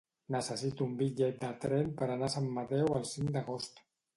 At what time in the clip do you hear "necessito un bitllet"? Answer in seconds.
0.35-1.37